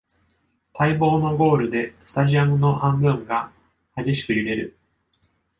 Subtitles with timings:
[0.73, 3.51] 待望のゴールでスタジアムの半分が
[3.95, 4.75] 激しく揺れる